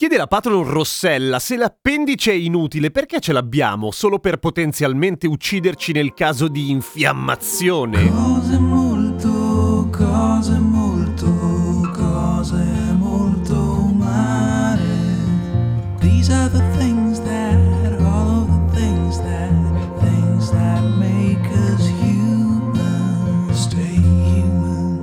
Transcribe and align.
Chiede 0.00 0.16
la 0.16 0.28
patron 0.28 0.64
Rossella 0.64 1.38
se 1.38 1.58
l'appendice 1.58 2.30
è 2.30 2.34
inutile 2.34 2.90
perché 2.90 3.20
ce 3.20 3.34
l'abbiamo 3.34 3.90
solo 3.90 4.18
per 4.18 4.38
potenzialmente 4.38 5.26
ucciderci 5.26 5.92
nel 5.92 6.14
caso 6.14 6.48
di 6.48 6.70
infiammazione. 6.70 8.08
Cose 8.08 8.58
molto, 8.58 9.09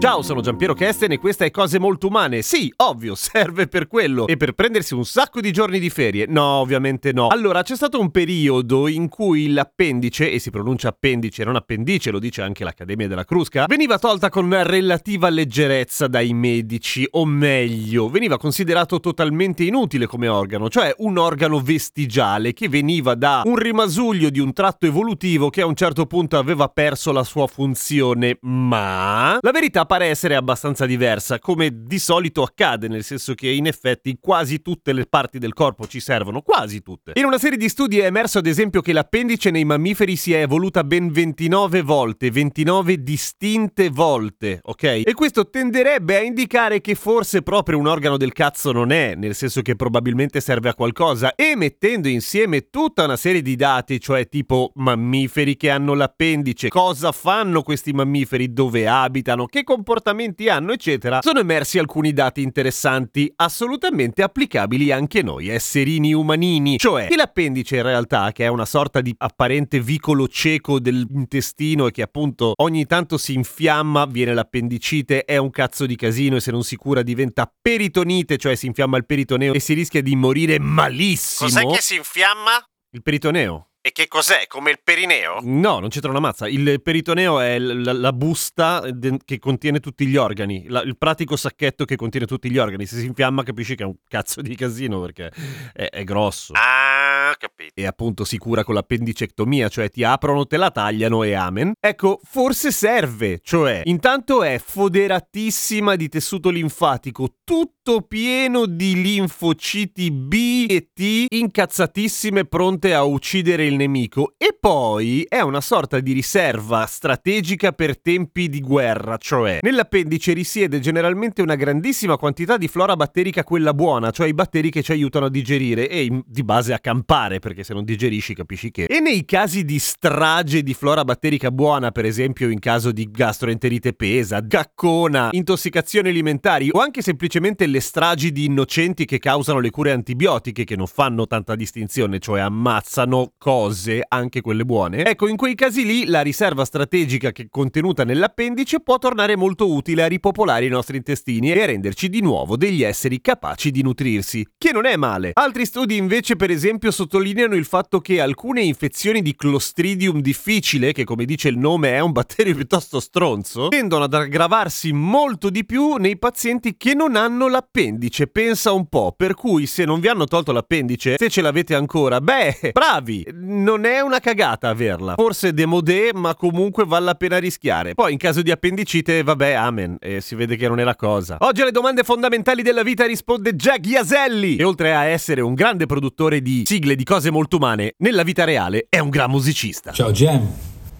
Ciao, 0.00 0.22
sono 0.22 0.40
Giampiero 0.40 0.72
Kesten 0.72 1.12
e 1.12 1.18
questa 1.18 1.44
è 1.44 1.50
Cose 1.50 1.78
Molto 1.78 2.06
Umane. 2.06 2.40
Sì, 2.40 2.72
ovvio, 2.76 3.14
serve 3.20 3.68
per 3.68 3.86
quello. 3.86 4.26
E 4.26 4.38
per 4.38 4.54
prendersi 4.54 4.94
un 4.94 5.04
sacco 5.04 5.42
di 5.42 5.52
giorni 5.52 5.78
di 5.78 5.90
ferie. 5.90 6.24
No, 6.26 6.42
ovviamente 6.42 7.12
no. 7.12 7.26
Allora, 7.26 7.62
c'è 7.62 7.76
stato 7.76 8.00
un 8.00 8.10
periodo 8.10 8.88
in 8.88 9.10
cui 9.10 9.52
l'appendice, 9.52 10.32
e 10.32 10.38
si 10.38 10.48
pronuncia 10.48 10.88
appendice, 10.88 11.44
non 11.44 11.54
appendice, 11.54 12.10
lo 12.10 12.18
dice 12.18 12.40
anche 12.40 12.64
l'Accademia 12.64 13.08
della 13.08 13.26
Crusca, 13.26 13.66
veniva 13.68 13.98
tolta 13.98 14.30
con 14.30 14.48
relativa 14.62 15.28
leggerezza 15.28 16.06
dai 16.06 16.32
medici, 16.32 17.06
o 17.10 17.26
meglio, 17.26 18.08
veniva 18.08 18.38
considerato 18.38 19.00
totalmente 19.00 19.64
inutile 19.64 20.06
come 20.06 20.28
organo, 20.28 20.70
cioè 20.70 20.94
un 21.00 21.18
organo 21.18 21.60
vestigiale 21.60 22.54
che 22.54 22.70
veniva 22.70 23.14
da 23.14 23.42
un 23.44 23.56
rimasuglio 23.56 24.30
di 24.30 24.40
un 24.40 24.54
tratto 24.54 24.86
evolutivo 24.86 25.50
che 25.50 25.60
a 25.60 25.66
un 25.66 25.74
certo 25.74 26.06
punto 26.06 26.38
aveva 26.38 26.68
perso 26.68 27.12
la 27.12 27.22
sua 27.22 27.46
funzione, 27.46 28.38
ma 28.40 29.36
la 29.42 29.50
verità 29.50 29.88
pare 29.90 30.06
essere 30.06 30.36
abbastanza 30.36 30.86
diversa, 30.86 31.40
come 31.40 31.82
di 31.84 31.98
solito 31.98 32.44
accade, 32.44 32.86
nel 32.86 33.02
senso 33.02 33.34
che 33.34 33.48
in 33.48 33.66
effetti 33.66 34.18
quasi 34.20 34.62
tutte 34.62 34.92
le 34.92 35.04
parti 35.04 35.40
del 35.40 35.52
corpo 35.52 35.88
ci 35.88 35.98
servono, 35.98 36.42
quasi 36.42 36.80
tutte. 36.80 37.10
In 37.16 37.24
una 37.24 37.38
serie 37.38 37.58
di 37.58 37.68
studi 37.68 37.98
è 37.98 38.04
emerso 38.04 38.38
ad 38.38 38.46
esempio 38.46 38.82
che 38.82 38.92
l'appendice 38.92 39.50
nei 39.50 39.64
mammiferi 39.64 40.14
si 40.14 40.32
è 40.32 40.42
evoluta 40.42 40.84
ben 40.84 41.10
29 41.10 41.82
volte, 41.82 42.30
29 42.30 43.02
distinte 43.02 43.88
volte, 43.88 44.60
ok? 44.62 45.02
E 45.04 45.12
questo 45.12 45.50
tenderebbe 45.50 46.18
a 46.18 46.20
indicare 46.20 46.80
che 46.80 46.94
forse 46.94 47.42
proprio 47.42 47.76
un 47.76 47.88
organo 47.88 48.16
del 48.16 48.32
cazzo 48.32 48.70
non 48.70 48.92
è, 48.92 49.16
nel 49.16 49.34
senso 49.34 49.60
che 49.60 49.74
probabilmente 49.74 50.40
serve 50.40 50.68
a 50.68 50.74
qualcosa, 50.74 51.34
e 51.34 51.56
mettendo 51.56 52.06
insieme 52.06 52.70
tutta 52.70 53.02
una 53.02 53.16
serie 53.16 53.42
di 53.42 53.56
dati, 53.56 53.98
cioè 53.98 54.28
tipo 54.28 54.70
mammiferi 54.76 55.56
che 55.56 55.68
hanno 55.68 55.94
l'appendice, 55.94 56.68
cosa 56.68 57.10
fanno 57.10 57.62
questi 57.62 57.90
mammiferi, 57.92 58.52
dove 58.52 58.86
abitano, 58.86 59.46
che 59.46 59.64
comportamenti 59.80 60.48
hanno, 60.50 60.72
eccetera, 60.72 61.20
sono 61.22 61.40
emersi 61.40 61.78
alcuni 61.78 62.12
dati 62.12 62.42
interessanti, 62.42 63.32
assolutamente 63.36 64.22
applicabili 64.22 64.92
anche 64.92 65.22
noi, 65.22 65.48
esserini 65.48 66.12
umanini, 66.12 66.76
cioè 66.76 67.06
che 67.06 67.16
l'appendice 67.16 67.76
in 67.76 67.82
realtà, 67.82 68.30
che 68.32 68.44
è 68.44 68.48
una 68.48 68.66
sorta 68.66 69.00
di 69.00 69.14
apparente 69.16 69.80
vicolo 69.80 70.28
cieco 70.28 70.78
dell'intestino 70.78 71.86
e 71.86 71.90
che 71.92 72.02
appunto 72.02 72.52
ogni 72.56 72.84
tanto 72.84 73.16
si 73.16 73.32
infiamma, 73.32 74.04
viene 74.04 74.34
l'appendicite, 74.34 75.24
è 75.24 75.38
un 75.38 75.50
cazzo 75.50 75.86
di 75.86 75.96
casino 75.96 76.36
e 76.36 76.40
se 76.40 76.50
non 76.50 76.62
si 76.62 76.76
cura 76.76 77.02
diventa 77.02 77.50
peritonite, 77.60 78.36
cioè 78.36 78.54
si 78.54 78.66
infiamma 78.66 78.98
il 78.98 79.06
peritoneo 79.06 79.54
e 79.54 79.60
si 79.60 79.72
rischia 79.72 80.02
di 80.02 80.14
morire 80.14 80.58
malissimo. 80.58 81.48
Cos'è 81.48 81.66
che 81.66 81.80
si 81.80 81.96
infiamma? 81.96 82.62
Il 82.90 83.02
peritoneo. 83.02 83.69
E 83.82 83.92
che 83.92 84.08
cos'è? 84.08 84.46
Come 84.46 84.72
il 84.72 84.78
perineo? 84.84 85.38
No, 85.40 85.78
non 85.78 85.88
c'entra 85.88 86.10
una 86.10 86.20
mazza. 86.20 86.46
Il 86.46 86.82
peritoneo 86.82 87.40
è 87.40 87.58
la, 87.58 87.94
la 87.94 88.12
busta 88.12 88.80
de- 88.90 89.16
che 89.24 89.38
contiene 89.38 89.80
tutti 89.80 90.04
gli 90.06 90.16
organi, 90.16 90.66
la- 90.68 90.82
il 90.82 90.98
pratico 90.98 91.34
sacchetto 91.34 91.86
che 91.86 91.96
contiene 91.96 92.26
tutti 92.26 92.50
gli 92.50 92.58
organi. 92.58 92.84
Se 92.84 92.98
si 92.98 93.06
infiamma 93.06 93.42
capisci 93.42 93.76
che 93.76 93.84
è 93.84 93.86
un 93.86 93.94
cazzo 94.06 94.42
di 94.42 94.54
casino 94.54 95.00
perché 95.00 95.32
è, 95.72 95.88
è 95.88 96.04
grosso. 96.04 96.52
Ah, 96.54 97.34
capito. 97.38 97.72
E 97.74 97.86
appunto 97.86 98.24
si 98.24 98.36
cura 98.36 98.64
con 98.64 98.74
l'appendicectomia, 98.74 99.70
cioè 99.70 99.88
ti 99.88 100.04
aprono, 100.04 100.46
te 100.46 100.58
la 100.58 100.70
tagliano 100.70 101.22
e 101.22 101.32
amen. 101.32 101.72
Ecco, 101.80 102.20
forse 102.22 102.72
serve, 102.72 103.40
cioè 103.42 103.80
intanto 103.84 104.42
è 104.42 104.60
foderatissima 104.62 105.96
di 105.96 106.10
tessuto 106.10 106.50
linfatico, 106.50 107.36
tutto 107.44 108.02
pieno 108.02 108.66
di 108.66 109.00
linfociti 109.00 110.10
B 110.10 110.66
e 110.68 110.90
T 110.92 111.24
incazzatissime 111.28 112.44
pronte 112.44 112.92
a 112.92 113.04
uccidere 113.04 113.64
il 113.64 113.69
nemico 113.76 114.34
e 114.36 114.56
poi 114.58 115.26
è 115.28 115.40
una 115.40 115.60
sorta 115.60 116.00
di 116.00 116.12
riserva 116.12 116.86
strategica 116.86 117.72
per 117.72 118.00
tempi 118.00 118.48
di 118.48 118.60
guerra, 118.60 119.16
cioè 119.16 119.58
nell'appendice 119.62 120.32
risiede 120.32 120.80
generalmente 120.80 121.42
una 121.42 121.54
grandissima 121.54 122.16
quantità 122.16 122.56
di 122.56 122.68
flora 122.68 122.96
batterica 122.96 123.44
quella 123.44 123.74
buona, 123.74 124.10
cioè 124.10 124.28
i 124.28 124.34
batteri 124.34 124.70
che 124.70 124.82
ci 124.82 124.92
aiutano 124.92 125.26
a 125.26 125.30
digerire 125.30 125.88
e 125.88 126.22
di 126.24 126.42
base 126.42 126.72
a 126.72 126.78
campare, 126.78 127.38
perché 127.38 127.64
se 127.64 127.74
non 127.74 127.84
digerisci 127.84 128.34
capisci 128.34 128.70
che. 128.70 128.84
E 128.84 129.00
nei 129.00 129.24
casi 129.24 129.64
di 129.64 129.78
strage 129.78 130.62
di 130.62 130.74
flora 130.74 131.04
batterica 131.04 131.50
buona, 131.50 131.90
per 131.90 132.04
esempio 132.04 132.48
in 132.48 132.58
caso 132.58 132.92
di 132.92 133.10
gastroenterite 133.10 133.92
pesa, 133.92 134.40
gaccona, 134.40 135.28
intossicazioni 135.32 136.08
alimentari 136.08 136.68
o 136.72 136.80
anche 136.80 137.02
semplicemente 137.02 137.66
le 137.66 137.80
stragi 137.80 138.32
di 138.32 138.44
innocenti 138.44 139.04
che 139.04 139.18
causano 139.18 139.60
le 139.60 139.70
cure 139.70 139.92
antibiotiche 139.92 140.64
che 140.64 140.76
non 140.76 140.86
fanno 140.86 141.26
tanta 141.26 141.54
distinzione, 141.54 142.18
cioè 142.18 142.40
ammazzano 142.40 143.32
cose, 143.38 143.59
anche 144.08 144.40
quelle 144.40 144.64
buone. 144.64 145.04
Ecco, 145.04 145.28
in 145.28 145.36
quei 145.36 145.54
casi 145.54 145.84
lì 145.84 146.06
la 146.06 146.22
riserva 146.22 146.64
strategica 146.64 147.32
che 147.32 147.42
è 147.42 147.48
contenuta 147.50 148.04
nell'appendice 148.04 148.80
può 148.80 148.98
tornare 148.98 149.36
molto 149.36 149.72
utile 149.72 150.02
a 150.02 150.06
ripopolare 150.06 150.66
i 150.66 150.68
nostri 150.68 150.96
intestini 150.96 151.52
e 151.52 151.62
a 151.62 151.66
renderci 151.66 152.08
di 152.08 152.20
nuovo 152.20 152.56
degli 152.56 152.82
esseri 152.82 153.20
capaci 153.20 153.70
di 153.70 153.82
nutrirsi, 153.82 154.46
che 154.56 154.72
non 154.72 154.86
è 154.86 154.96
male. 154.96 155.30
Altri 155.34 155.66
studi 155.66 155.96
invece, 155.96 156.36
per 156.36 156.50
esempio, 156.50 156.90
sottolineano 156.90 157.54
il 157.54 157.64
fatto 157.64 158.00
che 158.00 158.20
alcune 158.20 158.62
infezioni 158.62 159.22
di 159.22 159.34
Clostridium 159.34 160.20
difficile, 160.20 160.92
che 160.92 161.04
come 161.04 161.24
dice 161.24 161.48
il 161.48 161.58
nome 161.58 161.90
è 161.90 162.00
un 162.00 162.12
batterio 162.12 162.54
piuttosto 162.56 163.00
stronzo, 163.00 163.68
tendono 163.68 164.04
ad 164.04 164.14
aggravarsi 164.14 164.92
molto 164.92 165.50
di 165.50 165.64
più 165.64 165.96
nei 165.96 166.18
pazienti 166.18 166.76
che 166.76 166.94
non 166.94 167.16
hanno 167.16 167.48
l'appendice. 167.48 168.26
Pensa 168.26 168.72
un 168.72 168.86
po', 168.86 169.14
per 169.16 169.34
cui 169.34 169.66
se 169.66 169.84
non 169.84 170.00
vi 170.00 170.08
hanno 170.08 170.26
tolto 170.26 170.52
l'appendice, 170.52 171.16
se 171.18 171.28
ce 171.28 171.40
l'avete 171.40 171.74
ancora, 171.74 172.20
beh, 172.20 172.70
bravi, 172.72 173.26
non 173.50 173.84
è 173.84 174.00
una 174.00 174.20
cagata 174.20 174.68
averla. 174.68 175.14
Forse 175.16 175.52
demodé, 175.52 176.10
ma 176.14 176.34
comunque 176.34 176.84
vale 176.86 177.04
la 177.04 177.14
pena 177.14 177.38
rischiare. 177.38 177.94
Poi 177.94 178.12
in 178.12 178.18
caso 178.18 178.42
di 178.42 178.50
appendicite, 178.50 179.22
vabbè, 179.22 179.52
amen, 179.52 179.96
e 180.00 180.20
si 180.20 180.34
vede 180.36 180.56
che 180.56 180.68
non 180.68 180.78
è 180.78 180.84
la 180.84 180.96
cosa. 180.96 181.36
Oggi 181.40 181.62
alle 181.62 181.72
domande 181.72 182.04
fondamentali 182.04 182.62
della 182.62 182.82
vita 182.82 183.04
risponde 183.04 183.54
Jack 183.54 183.86
Iaselli, 183.86 184.56
e 184.56 184.64
oltre 184.64 184.94
a 184.94 185.04
essere 185.04 185.40
un 185.40 185.54
grande 185.54 185.86
produttore 185.86 186.40
di 186.40 186.62
sigle 186.64 186.94
di 186.94 187.04
cose 187.04 187.30
molto 187.30 187.56
umane, 187.56 187.94
nella 187.98 188.22
vita 188.22 188.44
reale 188.44 188.86
è 188.88 188.98
un 188.98 189.10
gran 189.10 189.30
musicista. 189.30 189.90
Ciao 189.92 190.12
Jam, 190.12 190.48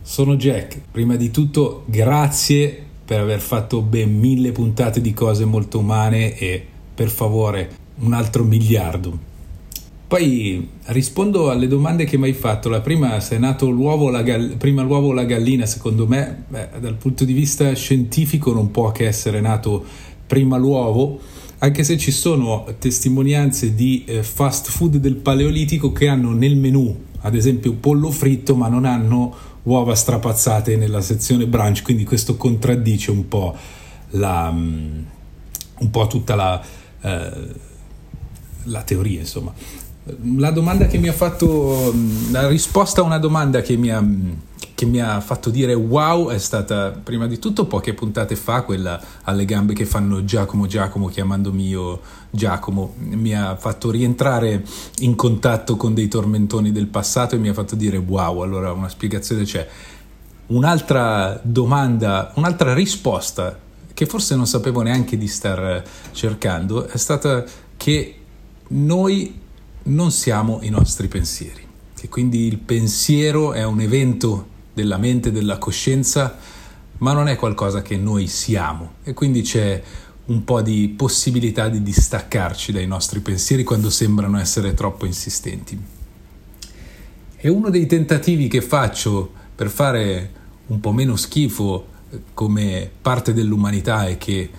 sono 0.03 0.37
Jack. 0.37 0.81
Prima 0.91 1.17
di 1.17 1.31
tutto 1.31 1.85
grazie 1.87 2.85
per 3.05 3.21
aver 3.21 3.41
fatto 3.41 3.81
ben 3.83 4.19
mille 4.19 4.53
puntate 4.53 5.01
di 5.01 5.13
cose 5.13 5.45
molto 5.45 5.79
umane 5.79 6.37
e 6.37 6.67
per 6.95 7.09
favore 7.09 7.71
un 8.01 8.13
altro 8.13 8.45
miliardo. 8.45 9.29
Poi 10.11 10.69
rispondo 10.87 11.51
alle 11.51 11.69
domande 11.69 12.05
che 12.05 12.19
mi 12.19 12.25
hai 12.25 12.33
fatto. 12.33 12.69
La 12.69 12.81
prima, 12.81 13.21
se 13.21 13.37
è 13.37 13.39
nato 13.39 13.71
l'uovo 13.71 14.07
o 14.07 14.11
la, 14.11 14.23
gall- 14.23 14.57
prima 14.57 14.83
l'uovo 14.83 15.13
la 15.13 15.23
gallina, 15.23 15.67
secondo 15.67 16.09
me, 16.09 16.47
beh, 16.49 16.81
dal 16.81 16.97
punto 16.97 17.25
di 17.25 17.33
vista 17.33 17.73
scientifico 17.75 18.53
non 18.53 18.73
può 18.73 18.91
che 18.91 19.07
essere 19.07 19.41
nato 19.41 19.85
prima 20.27 20.57
l'uovo, 20.57 21.21
anche 21.59 21.85
se 21.85 21.97
ci 21.97 22.11
sono 22.11 22.67
testimonianze 22.81 23.73
di 23.73 24.03
eh, 24.05 24.25
fast 24.25 24.69
food 24.71 24.97
del 24.97 25.15
Paleolitico 25.15 25.93
che 25.93 26.09
hanno 26.09 26.33
nel 26.33 26.57
menù, 26.57 27.05
ad 27.21 27.37
esempio, 27.37 27.75
pollo 27.75 28.11
fritto, 28.11 28.57
ma 28.57 28.67
non 28.67 28.87
hanno 28.87 29.33
uova 29.63 29.95
strapazzate 29.95 30.75
nella 30.75 31.03
sezione 31.03 31.47
brunch, 31.47 31.83
quindi 31.83 32.03
questo 32.03 32.37
contraddice 32.37 33.13
un 33.13 33.29
po' 33.29 33.57
la, 34.09 34.51
mm, 34.51 35.03
un 35.79 35.91
po' 35.93 36.07
tutta 36.09 36.35
la, 36.35 36.61
eh, 37.01 37.31
la 38.65 38.83
teoria, 38.83 39.21
insomma. 39.21 39.55
La 40.37 40.51
domanda 40.51 40.87
che 40.87 40.97
mi 40.97 41.09
ha 41.09 41.13
fatto, 41.13 41.95
la 42.31 42.49
risposta 42.49 43.03
a 43.03 43.05
una 43.05 43.19
domanda 43.19 43.61
che 43.61 43.77
mi 43.77 43.91
ha, 43.91 44.03
che 44.75 44.87
mi 44.87 44.99
ha 44.99 45.21
fatto 45.21 45.51
dire 45.51 45.75
wow 45.75 46.31
è 46.31 46.39
stata 46.39 46.91
prima 46.91 47.27
di 47.27 47.39
tutto 47.39 47.67
poche 47.67 47.93
puntate 47.93 48.35
fa, 48.35 48.63
quella 48.63 48.99
alle 49.25 49.45
gambe 49.45 49.75
che 49.75 49.85
fanno 49.85 50.25
Giacomo 50.25 50.67
Giacomo 50.67 51.09
chiamandomi 51.09 51.69
io 51.69 52.01
Giacomo, 52.31 52.95
mi 52.97 53.35
ha 53.35 53.57
fatto 53.57 53.91
rientrare 53.91 54.65
in 55.01 55.15
contatto 55.17 55.77
con 55.77 55.93
dei 55.93 56.09
tormentoni 56.09 56.73
del 56.73 56.87
passato 56.87 57.35
e 57.35 57.39
mi 57.39 57.51
ha 57.51 57.55
fatto 57.55 57.75
dire 57.75 57.99
wow, 57.99 58.41
allora 58.41 58.73
una 58.73 58.89
spiegazione 58.89 59.45
c'è. 59.45 59.69
Un'altra 60.47 61.39
domanda, 61.43 62.33
un'altra 62.37 62.73
risposta 62.73 63.59
che 63.93 64.07
forse 64.07 64.35
non 64.35 64.47
sapevo 64.47 64.81
neanche 64.81 65.19
di 65.19 65.29
star 65.29 65.83
cercando 66.13 66.87
è 66.87 66.97
stata 66.97 67.45
che 67.77 68.15
noi 68.69 69.49
non 69.85 70.11
siamo 70.11 70.61
i 70.63 70.69
nostri 70.69 71.09
pensieri, 71.09 71.67
che 71.95 72.09
quindi 72.09 72.47
il 72.47 72.59
pensiero 72.59 73.53
è 73.53 73.65
un 73.65 73.81
evento 73.81 74.47
della 74.73 74.99
mente, 74.99 75.33
della 75.33 75.59
coscienza, 75.59 76.39
ma 76.99 77.13
non 77.13 77.29
è 77.29 77.37
qualcosa 77.37 77.83
che 77.83 77.97
noi 77.97 78.27
siamo. 78.27 78.95
E 79.03 79.15
quindi 79.15 79.43
c'è 79.43 79.83
un 80.27 80.45
po' 80.45 80.63
di 80.63 80.93
possibilità 80.97 81.69
di 81.69 81.83
distaccarci 81.83 82.73
dai 82.73 82.87
nostri 82.87 83.21
pensieri 83.21 83.65
quando 83.65 83.91
sembrano 83.91 84.39
essere 84.39 84.75
troppo 84.75 85.07
insistenti. 85.07 85.79
E 87.37 87.49
uno 87.49 87.71
dei 87.71 87.87
tentativi 87.87 88.49
che 88.49 88.61
faccio 88.61 89.33
per 89.55 89.71
fare 89.71 90.39
un 90.67 90.79
po' 90.79 90.93
meno 90.93 91.17
schifo 91.17 91.87
eh, 92.11 92.21
come 92.35 92.91
parte 93.01 93.33
dell'umanità 93.33 94.07
e 94.07 94.19
che 94.19 94.51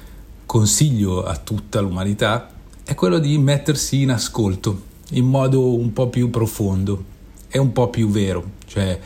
consiglio 0.46 1.24
a 1.24 1.38
tutta 1.38 1.80
l'umanità 1.80 2.52
è 2.84 2.96
quello 2.96 3.20
di 3.20 3.38
mettersi 3.38 4.02
in 4.02 4.12
ascolto 4.12 4.90
in 5.12 5.26
modo 5.26 5.76
un 5.76 5.94
po' 5.94 6.08
più 6.08 6.30
profondo 6.30 7.04
e 7.50 7.60
un 7.60 7.72
po' 7.72 7.90
più 7.90 8.10
vero, 8.10 8.52
cioè 8.66 9.00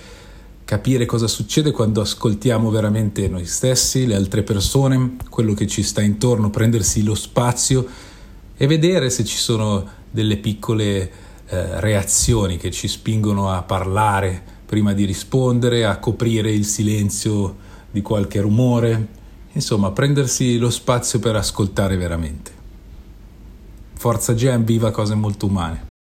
capire 0.66 1.06
cosa 1.06 1.28
succede 1.28 1.72
quando 1.72 2.02
ascoltiamo 2.02 2.70
veramente 2.70 3.28
noi 3.28 3.46
stessi, 3.46 4.08
le 4.08 4.16
altre 4.16 4.44
persone, 4.44 5.16
quello 5.30 5.54
che 5.54 5.68
ci 5.68 5.84
sta 5.84 6.02
intorno, 6.02 6.50
prendersi 6.50 7.04
lo 7.04 7.16
spazio 7.16 7.86
e 8.58 8.68
vedere 8.68 9.10
se 9.10 9.24
ci 9.24 9.38
sono 9.38 9.86
delle 10.10 10.38
piccole 10.38 11.12
eh, 11.48 11.80
reazioni 11.80 12.58
che 12.58 12.72
ci 12.72 12.88
spingono 12.88 13.52
a 13.52 13.62
parlare 13.62 14.54
prima 14.66 14.94
di 14.94 15.06
rispondere, 15.06 15.86
a 15.86 15.98
coprire 15.98 16.52
il 16.52 16.66
silenzio 16.66 17.58
di 17.92 18.02
qualche 18.02 18.42
rumore, 18.42 19.08
insomma 19.54 19.92
prendersi 19.92 20.58
lo 20.58 20.70
spazio 20.70 21.20
per 21.20 21.36
ascoltare 21.36 21.96
veramente. 21.96 22.52
Forza 23.94 24.34
Jam, 24.34 24.64
viva 24.64 24.92
cose 24.92 25.16
molto 25.16 25.46
umane. 25.46 25.94